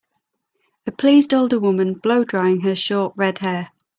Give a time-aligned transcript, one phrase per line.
[0.87, 3.69] a pleased older woman blow drying her short, redhair.